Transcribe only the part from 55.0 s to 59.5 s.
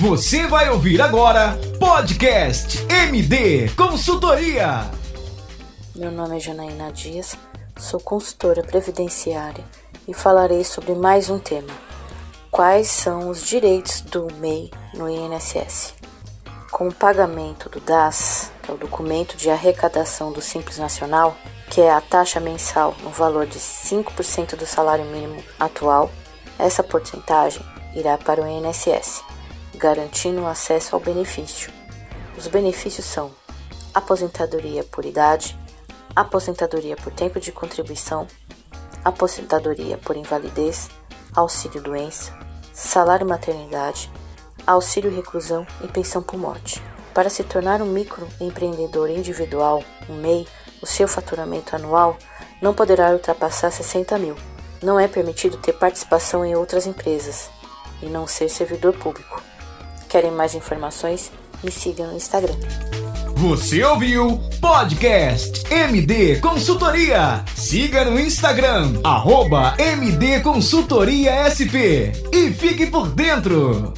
permitido ter participação em outras empresas e não ser servidor público.